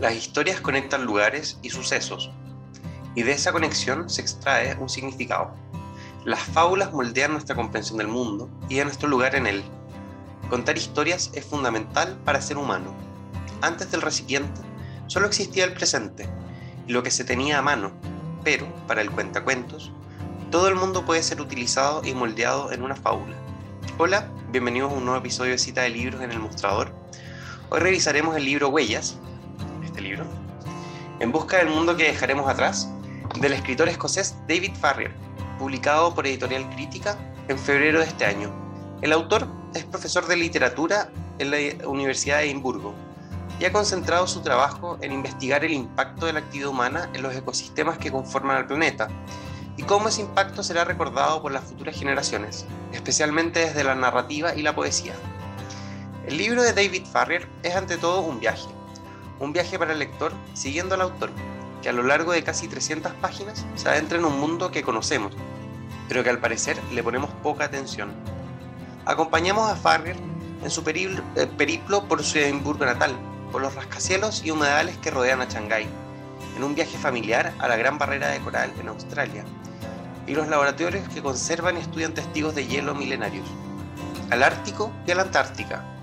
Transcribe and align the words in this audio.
Las 0.00 0.14
historias 0.14 0.60
conectan 0.60 1.04
lugares 1.04 1.58
y 1.60 1.70
sucesos, 1.70 2.30
y 3.16 3.24
de 3.24 3.32
esa 3.32 3.50
conexión 3.50 4.08
se 4.08 4.20
extrae 4.20 4.76
un 4.76 4.88
significado. 4.88 5.50
Las 6.24 6.38
fábulas 6.38 6.92
moldean 6.92 7.32
nuestra 7.32 7.56
comprensión 7.56 7.98
del 7.98 8.06
mundo 8.06 8.48
y 8.68 8.76
de 8.76 8.84
nuestro 8.84 9.08
lugar 9.08 9.34
en 9.34 9.48
él. 9.48 9.64
Contar 10.50 10.78
historias 10.78 11.32
es 11.34 11.44
fundamental 11.44 12.16
para 12.24 12.40
ser 12.40 12.58
humano. 12.58 12.94
Antes 13.60 13.90
del 13.90 14.02
recipiente, 14.02 14.60
solo 15.08 15.26
existía 15.26 15.64
el 15.64 15.72
presente 15.72 16.28
y 16.86 16.92
lo 16.92 17.02
que 17.02 17.10
se 17.10 17.24
tenía 17.24 17.58
a 17.58 17.62
mano, 17.62 17.90
pero 18.44 18.72
para 18.86 19.00
el 19.00 19.10
cuentacuentos, 19.10 19.90
todo 20.52 20.68
el 20.68 20.76
mundo 20.76 21.04
puede 21.04 21.24
ser 21.24 21.40
utilizado 21.40 22.04
y 22.04 22.14
moldeado 22.14 22.70
en 22.70 22.84
una 22.84 22.94
fábula. 22.94 23.34
Hola, 23.98 24.30
bienvenidos 24.52 24.92
a 24.92 24.94
un 24.94 25.06
nuevo 25.06 25.18
episodio 25.18 25.50
de 25.50 25.58
Cita 25.58 25.82
de 25.82 25.88
Libros 25.88 26.22
en 26.22 26.30
el 26.30 26.38
Mostrador. 26.38 26.92
Hoy 27.70 27.80
revisaremos 27.80 28.36
el 28.36 28.44
libro 28.44 28.68
Huellas, 28.68 29.18
En 31.20 31.32
busca 31.32 31.58
del 31.58 31.68
mundo 31.68 31.96
que 31.96 32.04
dejaremos 32.04 32.48
atrás, 32.48 32.88
del 33.40 33.52
escritor 33.52 33.88
escocés 33.88 34.36
David 34.48 34.74
Farrier, 34.80 35.12
publicado 35.58 36.14
por 36.14 36.26
Editorial 36.26 36.68
Crítica 36.70 37.16
en 37.48 37.58
febrero 37.58 38.00
de 38.00 38.06
este 38.06 38.24
año. 38.24 38.50
El 39.02 39.12
autor 39.12 39.46
es 39.74 39.84
profesor 39.84 40.26
de 40.26 40.36
literatura 40.36 41.10
en 41.38 41.50
la 41.50 41.86
Universidad 41.86 42.38
de 42.38 42.44
Edimburgo 42.44 42.94
y 43.60 43.64
ha 43.64 43.72
concentrado 43.72 44.26
su 44.26 44.40
trabajo 44.40 44.98
en 45.02 45.12
investigar 45.12 45.64
el 45.64 45.72
impacto 45.72 46.26
de 46.26 46.32
la 46.32 46.40
actividad 46.40 46.70
humana 46.70 47.10
en 47.12 47.22
los 47.22 47.34
ecosistemas 47.34 47.98
que 47.98 48.10
conforman 48.10 48.56
el 48.56 48.66
planeta 48.66 49.08
y 49.76 49.82
cómo 49.82 50.08
ese 50.08 50.22
impacto 50.22 50.62
será 50.62 50.84
recordado 50.84 51.42
por 51.42 51.52
las 51.52 51.64
futuras 51.64 51.96
generaciones, 51.96 52.64
especialmente 52.92 53.60
desde 53.60 53.84
la 53.84 53.94
narrativa 53.94 54.54
y 54.54 54.62
la 54.62 54.74
poesía. 54.74 55.14
El 56.26 56.36
libro 56.36 56.62
de 56.62 56.72
David 56.72 57.06
Farrier 57.06 57.48
es 57.62 57.74
ante 57.74 57.96
todo 57.96 58.20
un 58.20 58.40
viaje, 58.40 58.68
un 59.40 59.52
viaje 59.52 59.78
para 59.78 59.92
el 59.92 59.98
lector 59.98 60.32
siguiendo 60.54 60.94
al 60.94 61.02
autor, 61.02 61.30
que 61.82 61.88
a 61.88 61.92
lo 61.92 62.02
largo 62.02 62.32
de 62.32 62.42
casi 62.42 62.68
300 62.68 63.12
páginas 63.14 63.64
se 63.76 63.88
adentra 63.88 64.18
en 64.18 64.24
un 64.24 64.38
mundo 64.38 64.70
que 64.70 64.82
conocemos, 64.82 65.32
pero 66.08 66.24
que 66.24 66.30
al 66.30 66.38
parecer 66.38 66.80
le 66.92 67.02
ponemos 67.02 67.30
poca 67.42 67.64
atención. 67.64 68.10
Acompañamos 69.04 69.70
a 69.70 69.76
Farrier 69.76 70.16
en 70.62 70.70
su 70.70 70.82
eh, 70.86 71.46
periplo 71.56 72.04
por 72.04 72.22
su 72.22 72.38
Edimburgo 72.38 72.84
natal, 72.84 73.16
por 73.52 73.62
los 73.62 73.74
rascacielos 73.74 74.44
y 74.44 74.50
humedales 74.50 74.96
que 74.98 75.10
rodean 75.10 75.40
a 75.40 75.46
Shanghái, 75.46 75.86
en 76.56 76.64
un 76.64 76.74
viaje 76.74 76.98
familiar 76.98 77.54
a 77.58 77.68
la 77.68 77.76
Gran 77.76 77.98
Barrera 77.98 78.28
de 78.28 78.40
Coral 78.40 78.72
en 78.80 78.88
Australia, 78.88 79.44
y 80.26 80.34
los 80.34 80.48
laboratorios 80.48 81.08
que 81.08 81.22
conservan 81.22 81.76
y 81.76 81.80
estudian 81.80 82.12
testigos 82.12 82.54
de 82.54 82.66
hielo 82.66 82.94
milenarios, 82.94 83.46
al 84.30 84.42
Ártico 84.42 84.92
y 85.06 85.12
a 85.12 85.14
la 85.14 85.22
Antártica, 85.22 85.97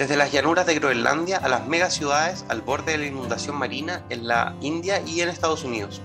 desde 0.00 0.16
las 0.16 0.32
llanuras 0.32 0.64
de 0.64 0.76
Groenlandia 0.76 1.36
a 1.36 1.48
las 1.50 1.68
megaciudades 1.68 2.46
al 2.48 2.62
borde 2.62 2.92
de 2.92 2.98
la 2.98 3.04
inundación 3.04 3.54
marina 3.56 4.02
en 4.08 4.26
la 4.26 4.56
India 4.62 5.02
y 5.04 5.20
en 5.20 5.28
Estados 5.28 5.62
Unidos. 5.62 6.00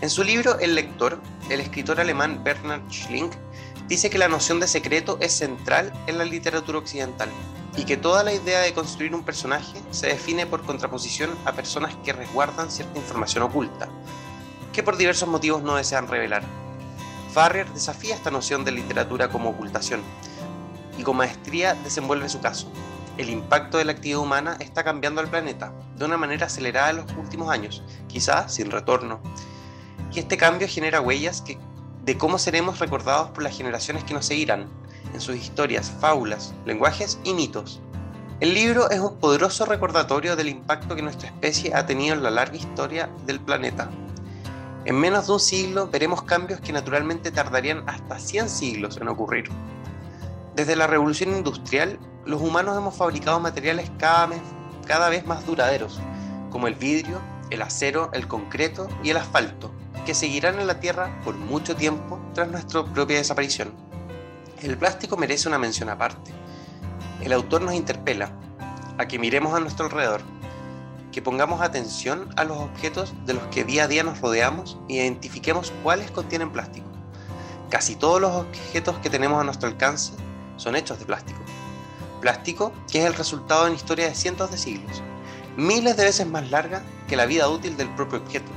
En 0.00 0.08
su 0.08 0.24
libro 0.24 0.58
El 0.60 0.74
lector, 0.74 1.20
el 1.50 1.60
escritor 1.60 2.00
alemán 2.00 2.42
Bernhard 2.42 2.90
Schlink 2.90 3.34
dice 3.86 4.08
que 4.08 4.16
la 4.16 4.28
noción 4.28 4.60
de 4.60 4.66
secreto 4.66 5.18
es 5.20 5.34
central 5.34 5.92
en 6.06 6.16
la 6.16 6.24
literatura 6.24 6.78
occidental 6.78 7.28
y 7.76 7.84
que 7.84 7.98
toda 7.98 8.24
la 8.24 8.32
idea 8.32 8.60
de 8.60 8.72
construir 8.72 9.14
un 9.14 9.26
personaje 9.26 9.78
se 9.90 10.06
define 10.06 10.46
por 10.46 10.64
contraposición 10.64 11.36
a 11.44 11.52
personas 11.52 11.94
que 12.02 12.14
resguardan 12.14 12.70
cierta 12.70 12.98
información 12.98 13.42
oculta, 13.42 13.90
que 14.72 14.82
por 14.82 14.96
diversos 14.96 15.28
motivos 15.28 15.62
no 15.62 15.76
desean 15.76 16.08
revelar. 16.08 16.44
Farrier 17.34 17.70
desafía 17.74 18.14
esta 18.14 18.30
noción 18.30 18.64
de 18.64 18.72
literatura 18.72 19.28
como 19.28 19.50
ocultación 19.50 20.00
y 20.96 21.02
con 21.02 21.18
maestría 21.18 21.74
desenvuelve 21.74 22.30
su 22.30 22.40
caso. 22.40 22.72
El 23.18 23.30
impacto 23.30 23.78
de 23.78 23.86
la 23.86 23.92
actividad 23.92 24.20
humana 24.20 24.56
está 24.60 24.84
cambiando 24.84 25.22
al 25.22 25.28
planeta 25.28 25.72
de 25.96 26.04
una 26.04 26.18
manera 26.18 26.46
acelerada 26.46 26.90
en 26.90 26.96
los 26.96 27.12
últimos 27.16 27.48
años, 27.48 27.82
quizás 28.08 28.52
sin 28.52 28.70
retorno. 28.70 29.20
Y 30.12 30.18
este 30.18 30.36
cambio 30.36 30.68
genera 30.68 31.00
huellas 31.00 31.42
de 32.04 32.18
cómo 32.18 32.38
seremos 32.38 32.78
recordados 32.78 33.30
por 33.30 33.42
las 33.42 33.56
generaciones 33.56 34.04
que 34.04 34.12
nos 34.12 34.26
seguirán, 34.26 34.68
en 35.14 35.20
sus 35.20 35.36
historias, 35.36 35.90
fábulas, 35.98 36.52
lenguajes 36.66 37.18
y 37.24 37.32
mitos. 37.32 37.80
El 38.40 38.52
libro 38.52 38.90
es 38.90 39.00
un 39.00 39.16
poderoso 39.16 39.64
recordatorio 39.64 40.36
del 40.36 40.48
impacto 40.48 40.94
que 40.94 41.00
nuestra 41.00 41.28
especie 41.28 41.74
ha 41.74 41.86
tenido 41.86 42.14
en 42.14 42.22
la 42.22 42.30
larga 42.30 42.56
historia 42.56 43.08
del 43.24 43.40
planeta. 43.40 43.90
En 44.84 45.00
menos 45.00 45.26
de 45.26 45.32
un 45.32 45.40
siglo 45.40 45.88
veremos 45.88 46.22
cambios 46.22 46.60
que 46.60 46.72
naturalmente 46.72 47.30
tardarían 47.30 47.82
hasta 47.88 48.18
100 48.18 48.50
siglos 48.50 48.98
en 48.98 49.08
ocurrir. 49.08 49.48
Desde 50.56 50.74
la 50.74 50.86
revolución 50.86 51.36
industrial, 51.36 51.98
los 52.24 52.40
humanos 52.40 52.78
hemos 52.78 52.96
fabricado 52.96 53.38
materiales 53.38 53.92
cada 53.98 54.30
cada 54.86 55.10
vez 55.10 55.26
más 55.26 55.44
duraderos, 55.44 56.00
como 56.50 56.66
el 56.66 56.74
vidrio, 56.74 57.20
el 57.50 57.60
acero, 57.60 58.08
el 58.14 58.26
concreto 58.26 58.88
y 59.02 59.10
el 59.10 59.18
asfalto, 59.18 59.70
que 60.06 60.14
seguirán 60.14 60.58
en 60.58 60.66
la 60.66 60.80
Tierra 60.80 61.20
por 61.24 61.34
mucho 61.36 61.76
tiempo 61.76 62.18
tras 62.32 62.48
nuestra 62.48 62.86
propia 62.86 63.18
desaparición. 63.18 63.74
El 64.62 64.78
plástico 64.78 65.18
merece 65.18 65.46
una 65.46 65.58
mención 65.58 65.90
aparte. 65.90 66.30
El 67.20 67.34
autor 67.34 67.60
nos 67.60 67.74
interpela 67.74 68.32
a 68.96 69.06
que 69.06 69.18
miremos 69.18 69.52
a 69.52 69.60
nuestro 69.60 69.84
alrededor, 69.84 70.22
que 71.12 71.20
pongamos 71.20 71.60
atención 71.60 72.30
a 72.36 72.44
los 72.44 72.56
objetos 72.56 73.12
de 73.26 73.34
los 73.34 73.42
que 73.48 73.64
día 73.64 73.84
a 73.84 73.88
día 73.88 74.04
nos 74.04 74.22
rodeamos 74.22 74.78
e 74.88 74.94
identifiquemos 74.94 75.70
cuáles 75.82 76.10
contienen 76.10 76.50
plástico. 76.50 76.86
Casi 77.68 77.94
todos 77.94 78.22
los 78.22 78.30
objetos 78.32 78.96
que 79.00 79.10
tenemos 79.10 79.38
a 79.38 79.44
nuestro 79.44 79.68
alcance 79.68 80.14
son 80.56 80.76
hechos 80.76 80.98
de 80.98 81.06
plástico. 81.06 81.40
Plástico 82.20 82.72
que 82.90 83.00
es 83.00 83.06
el 83.06 83.14
resultado 83.14 83.64
de 83.64 83.70
una 83.70 83.76
historia 83.76 84.08
de 84.08 84.14
cientos 84.14 84.50
de 84.50 84.58
siglos, 84.58 85.02
miles 85.56 85.96
de 85.96 86.04
veces 86.04 86.26
más 86.26 86.50
larga 86.50 86.82
que 87.08 87.16
la 87.16 87.26
vida 87.26 87.48
útil 87.48 87.76
del 87.76 87.88
propio 87.94 88.18
objeto. 88.18 88.50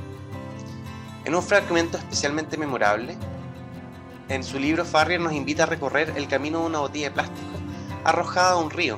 En 1.24 1.34
un 1.34 1.42
fragmento 1.42 1.98
especialmente 1.98 2.56
memorable, 2.56 3.16
en 4.28 4.42
su 4.42 4.58
libro 4.58 4.84
Farrier 4.84 5.20
nos 5.20 5.32
invita 5.32 5.64
a 5.64 5.66
recorrer 5.66 6.14
el 6.16 6.28
camino 6.28 6.60
de 6.60 6.66
una 6.66 6.78
botella 6.80 7.08
de 7.08 7.14
plástico 7.14 7.50
arrojada 8.04 8.52
a 8.52 8.56
un 8.56 8.70
río, 8.70 8.96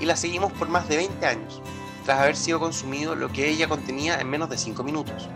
y 0.00 0.04
la 0.04 0.16
seguimos 0.16 0.52
por 0.52 0.68
más 0.68 0.88
de 0.88 0.96
20 0.96 1.26
años, 1.26 1.60
tras 2.04 2.20
haber 2.20 2.36
sido 2.36 2.60
consumido 2.60 3.14
lo 3.14 3.30
que 3.30 3.48
ella 3.48 3.68
contenía 3.68 4.20
en 4.20 4.30
menos 4.30 4.48
de 4.50 4.58
5 4.58 4.82
minutos. 4.82 5.28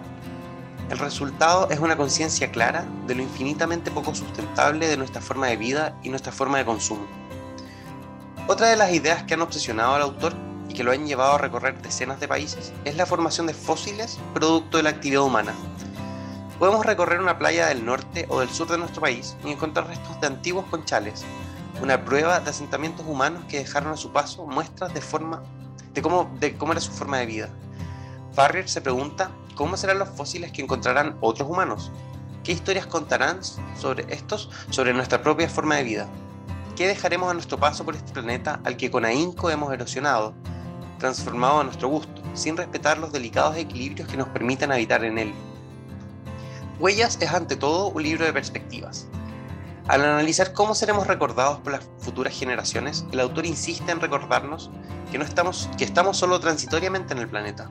El 0.94 1.00
resultado 1.00 1.68
es 1.70 1.80
una 1.80 1.96
conciencia 1.96 2.52
clara 2.52 2.86
de 3.08 3.16
lo 3.16 3.22
infinitamente 3.22 3.90
poco 3.90 4.14
sustentable 4.14 4.86
de 4.86 4.96
nuestra 4.96 5.20
forma 5.20 5.48
de 5.48 5.56
vida 5.56 5.98
y 6.04 6.08
nuestra 6.08 6.30
forma 6.30 6.58
de 6.58 6.64
consumo. 6.64 7.04
Otra 8.46 8.68
de 8.68 8.76
las 8.76 8.92
ideas 8.92 9.24
que 9.24 9.34
han 9.34 9.42
obsesionado 9.42 9.96
al 9.96 10.02
autor 10.02 10.34
y 10.68 10.74
que 10.74 10.84
lo 10.84 10.92
han 10.92 11.04
llevado 11.04 11.32
a 11.32 11.38
recorrer 11.38 11.82
decenas 11.82 12.20
de 12.20 12.28
países 12.28 12.72
es 12.84 12.94
la 12.94 13.06
formación 13.06 13.48
de 13.48 13.54
fósiles 13.54 14.20
producto 14.34 14.76
de 14.76 14.84
la 14.84 14.90
actividad 14.90 15.22
humana. 15.22 15.52
Podemos 16.60 16.86
recorrer 16.86 17.20
una 17.20 17.38
playa 17.40 17.66
del 17.66 17.84
norte 17.84 18.26
o 18.28 18.38
del 18.38 18.50
sur 18.50 18.68
de 18.68 18.78
nuestro 18.78 19.00
país 19.00 19.36
y 19.44 19.50
encontrar 19.50 19.88
restos 19.88 20.20
de 20.20 20.28
antiguos 20.28 20.64
conchales, 20.66 21.24
una 21.82 22.04
prueba 22.04 22.38
de 22.38 22.50
asentamientos 22.50 23.04
humanos 23.04 23.42
que 23.48 23.58
dejaron 23.58 23.94
a 23.94 23.96
su 23.96 24.12
paso 24.12 24.46
muestras 24.46 24.94
de, 24.94 25.00
forma, 25.00 25.42
de, 25.92 26.02
cómo, 26.02 26.70
era 26.70 26.80
su 26.80 26.92
forma 26.92 27.18
de 27.18 27.26
vida. 27.26 27.48
Farrier 28.32 28.68
se 28.68 28.80
pregunta 28.80 29.32
¿Cómo 29.54 29.76
serán 29.76 30.00
los 30.00 30.08
fósiles 30.08 30.50
que 30.50 30.62
encontrarán 30.62 31.16
otros 31.20 31.48
humanos? 31.48 31.92
¿Qué 32.42 32.50
historias 32.50 32.86
contarán 32.86 33.38
sobre 33.78 34.12
estos, 34.12 34.50
sobre 34.70 34.92
nuestra 34.92 35.22
propia 35.22 35.48
forma 35.48 35.76
de 35.76 35.84
vida? 35.84 36.08
¿Qué 36.74 36.88
dejaremos 36.88 37.30
a 37.30 37.34
nuestro 37.34 37.58
paso 37.58 37.84
por 37.84 37.94
este 37.94 38.12
planeta 38.12 38.60
al 38.64 38.76
que 38.76 38.90
con 38.90 39.04
ahínco 39.04 39.50
hemos 39.50 39.72
erosionado, 39.72 40.34
transformado 40.98 41.60
a 41.60 41.64
nuestro 41.64 41.88
gusto, 41.88 42.20
sin 42.34 42.56
respetar 42.56 42.98
los 42.98 43.12
delicados 43.12 43.56
equilibrios 43.56 44.08
que 44.08 44.16
nos 44.16 44.28
permitan 44.28 44.72
habitar 44.72 45.04
en 45.04 45.18
él? 45.18 45.34
Huellas 46.80 47.16
es 47.20 47.32
ante 47.32 47.54
todo 47.54 47.90
un 47.90 48.02
libro 48.02 48.24
de 48.24 48.32
perspectivas. 48.32 49.06
Al 49.86 50.04
analizar 50.04 50.52
cómo 50.52 50.74
seremos 50.74 51.06
recordados 51.06 51.60
por 51.60 51.72
las 51.72 51.88
futuras 51.98 52.36
generaciones, 52.36 53.04
el 53.12 53.20
autor 53.20 53.46
insiste 53.46 53.92
en 53.92 54.00
recordarnos 54.00 54.70
que, 55.12 55.18
no 55.18 55.24
estamos, 55.24 55.70
que 55.78 55.84
estamos 55.84 56.16
solo 56.16 56.40
transitoriamente 56.40 57.12
en 57.12 57.20
el 57.20 57.28
planeta, 57.28 57.70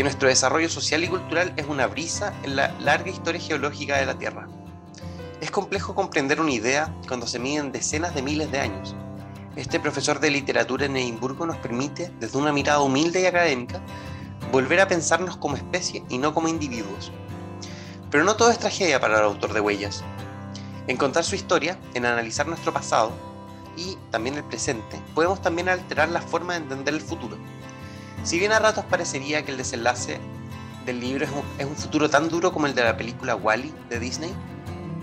que 0.00 0.04
nuestro 0.04 0.30
desarrollo 0.30 0.70
social 0.70 1.04
y 1.04 1.08
cultural 1.08 1.52
es 1.58 1.66
una 1.66 1.86
brisa 1.86 2.32
en 2.42 2.56
la 2.56 2.72
larga 2.80 3.10
historia 3.10 3.38
geológica 3.38 3.98
de 3.98 4.06
la 4.06 4.16
Tierra. 4.16 4.48
Es 5.42 5.50
complejo 5.50 5.94
comprender 5.94 6.40
una 6.40 6.52
idea 6.52 6.90
cuando 7.06 7.26
se 7.26 7.38
miden 7.38 7.70
decenas 7.70 8.14
de 8.14 8.22
miles 8.22 8.50
de 8.50 8.60
años. 8.60 8.96
Este 9.56 9.78
profesor 9.78 10.18
de 10.18 10.30
literatura 10.30 10.86
en 10.86 10.96
Edimburgo 10.96 11.44
nos 11.44 11.58
permite, 11.58 12.10
desde 12.18 12.38
una 12.38 12.50
mirada 12.50 12.80
humilde 12.80 13.20
y 13.20 13.26
académica, 13.26 13.78
volver 14.50 14.80
a 14.80 14.88
pensarnos 14.88 15.36
como 15.36 15.56
especie 15.56 16.02
y 16.08 16.16
no 16.16 16.32
como 16.32 16.48
individuos. 16.48 17.12
Pero 18.10 18.24
no 18.24 18.36
todo 18.36 18.50
es 18.50 18.58
tragedia 18.58 19.02
para 19.02 19.18
el 19.18 19.24
autor 19.24 19.52
de 19.52 19.60
Huellas. 19.60 20.02
En 20.86 20.96
contar 20.96 21.24
su 21.24 21.34
historia, 21.34 21.78
en 21.92 22.06
analizar 22.06 22.48
nuestro 22.48 22.72
pasado 22.72 23.12
y 23.76 23.98
también 24.10 24.36
el 24.36 24.44
presente, 24.44 24.98
podemos 25.14 25.42
también 25.42 25.68
alterar 25.68 26.08
la 26.08 26.22
forma 26.22 26.54
de 26.54 26.60
entender 26.60 26.94
el 26.94 27.02
futuro. 27.02 27.36
Si 28.22 28.38
bien 28.38 28.52
a 28.52 28.58
ratos 28.58 28.84
parecería 28.84 29.44
que 29.44 29.50
el 29.50 29.56
desenlace 29.56 30.20
del 30.84 31.00
libro 31.00 31.26
es 31.58 31.64
un, 31.64 31.76
futuro 31.76 32.10
tan 32.10 32.28
duro 32.28 32.52
como 32.52 32.66
el 32.66 32.74
de 32.74 32.84
la 32.84 32.96
película 32.96 33.34
Wally 33.34 33.68
-E 33.68 33.88
de 33.88 33.98
Disney, 33.98 34.34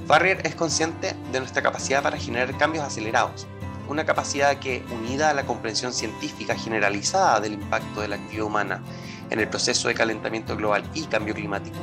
Farrier 0.08 0.46
es 0.46 0.56
consciente 0.56 1.16
de 1.32 1.40
nuestra 1.40 1.62
capacidad 1.62 2.04
para 2.04 2.18
generar 2.18 2.58
cambios 2.58 2.86
acelerados. 2.86 3.48
una 3.90 4.06
capacidad 4.06 4.60
que, 4.60 4.84
unida 4.92 5.30
a 5.30 5.34
la 5.34 5.46
comprensión 5.46 5.94
científica 5.94 6.56
generalizada 6.56 7.40
del 7.40 7.54
impacto 7.54 8.02
de 8.02 8.10
la 8.10 8.18
actividad 8.18 8.46
humana 8.46 8.82
en 9.30 9.40
el 9.40 9.48
proceso 9.48 9.88
de 9.88 9.94
calentamiento 9.94 10.58
global 10.58 10.84
y 10.94 11.06
cambio 11.06 11.34
climático, 11.34 11.78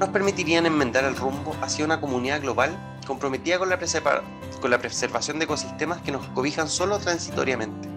nos 0.00 0.08
permitirían 0.08 0.66
enmendar 0.66 1.04
el 1.04 1.14
rumbo 1.14 1.54
hacia 1.62 1.84
una 1.84 2.00
comunidad 2.00 2.40
global 2.40 2.76
comprometida 3.06 3.60
con 3.60 3.68
la, 3.68 3.78
con 4.60 4.70
la 4.72 4.78
preservación 4.78 5.38
de 5.38 5.44
ecosistemas 5.44 6.02
que 6.02 6.10
nos 6.10 6.26
cobijan 6.28 6.68
solo 6.68 6.98
transitoriamente. 6.98 7.89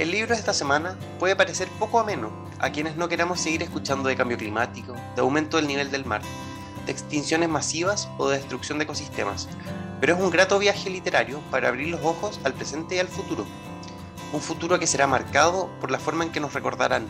El 0.00 0.12
libro 0.12 0.28
de 0.28 0.40
esta 0.40 0.54
semana 0.54 0.96
puede 1.18 1.36
parecer 1.36 1.68
poco 1.78 2.00
ameno 2.00 2.30
a 2.58 2.70
quienes 2.70 2.96
no 2.96 3.06
queramos 3.06 3.38
seguir 3.38 3.62
escuchando 3.62 4.08
de 4.08 4.16
cambio 4.16 4.38
climático, 4.38 4.94
de 5.14 5.20
aumento 5.20 5.58
del 5.58 5.66
nivel 5.66 5.90
del 5.90 6.06
mar, 6.06 6.22
de 6.86 6.92
extinciones 6.92 7.50
masivas 7.50 8.08
o 8.16 8.30
de 8.30 8.38
destrucción 8.38 8.78
de 8.78 8.84
ecosistemas, 8.84 9.46
pero 10.00 10.14
es 10.14 10.20
un 10.22 10.30
grato 10.30 10.58
viaje 10.58 10.88
literario 10.88 11.40
para 11.50 11.68
abrir 11.68 11.88
los 11.88 12.02
ojos 12.02 12.40
al 12.44 12.54
presente 12.54 12.96
y 12.96 12.98
al 12.98 13.08
futuro. 13.08 13.44
Un 14.32 14.40
futuro 14.40 14.78
que 14.78 14.86
será 14.86 15.06
marcado 15.06 15.68
por 15.82 15.90
la 15.90 15.98
forma 15.98 16.24
en 16.24 16.32
que 16.32 16.40
nos 16.40 16.54
recordarán 16.54 17.06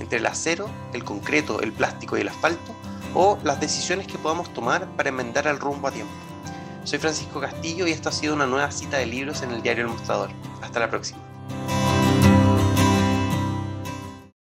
entre 0.00 0.16
el 0.16 0.24
acero, 0.24 0.70
el 0.94 1.04
concreto, 1.04 1.60
el 1.60 1.74
plástico 1.74 2.16
y 2.16 2.22
el 2.22 2.28
asfalto, 2.28 2.74
o 3.12 3.38
las 3.44 3.60
decisiones 3.60 4.06
que 4.06 4.16
podamos 4.16 4.54
tomar 4.54 4.88
para 4.96 5.10
enmendar 5.10 5.46
el 5.48 5.60
rumbo 5.60 5.88
a 5.88 5.92
tiempo. 5.92 6.14
Soy 6.84 6.98
Francisco 6.98 7.42
Castillo 7.42 7.86
y 7.86 7.92
esto 7.92 8.08
ha 8.08 8.12
sido 8.12 8.32
una 8.32 8.46
nueva 8.46 8.70
cita 8.70 8.96
de 8.96 9.04
libros 9.04 9.42
en 9.42 9.50
el 9.50 9.60
diario 9.60 9.84
El 9.84 9.90
Mostrador. 9.90 10.30
Hasta 10.62 10.80
la 10.80 10.88
próxima. 10.88 11.31